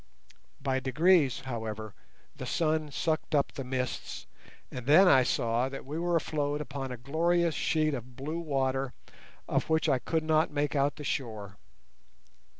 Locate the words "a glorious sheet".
6.91-7.93